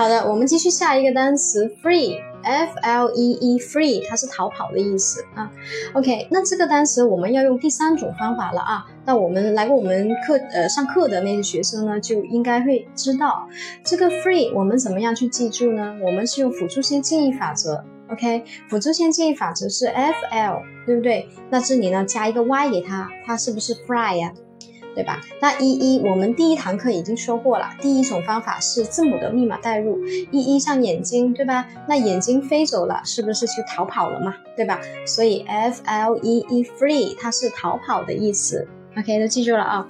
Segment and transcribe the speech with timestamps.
[0.00, 5.52] 好的，我们继续下一个单词 free，f l e e free，它是逃跑的意思啊。
[5.92, 8.86] OK，那这个单词我们要用第三种方法了啊。
[9.04, 13.46] 那我们来过我们课呃上课的那些学生呢，就应该会知道
[13.84, 15.94] 这个 free 我们怎么样去记住呢？
[16.02, 17.84] 我们是用辅助线记忆法则。
[18.08, 21.28] OK，辅助线记忆法则是 f l，对不对？
[21.50, 24.32] 那这里呢加一个 y 给它，它是不是 fly 呀？
[24.94, 25.20] 对吧？
[25.40, 29.98] 那一一我们第一堂课已经说过了，第一种方法是字母的密码代入，
[30.30, 31.66] 一一像眼睛，对吧？
[31.88, 34.34] 那眼睛飞走了，是不是去逃跑了嘛？
[34.56, 34.80] 对吧？
[35.06, 38.66] 所以 f l e e free 它是逃跑的意思。
[38.96, 39.86] OK，都记住了啊。